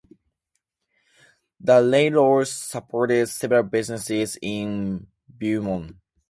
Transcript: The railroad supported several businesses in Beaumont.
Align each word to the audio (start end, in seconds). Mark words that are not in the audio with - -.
The 1.59 1.79
railroad 1.87 2.47
supported 2.47 3.27
several 3.29 3.61
businesses 3.61 4.35
in 4.41 5.05
Beaumont. 5.29 5.97